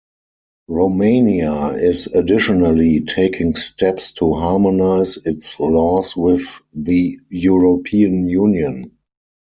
[0.67, 6.43] Romania is additionally taking steps to harmonize its laws with
[6.73, 8.97] the European Union.